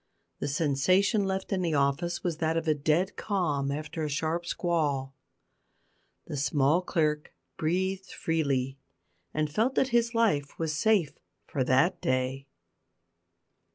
[0.39, 4.47] The sensation left in the office was that of a dead calm after a sharp
[4.47, 5.13] squall.
[6.25, 8.79] The small clerk breathed freely,
[9.31, 12.47] and felt that his life was safe for that day.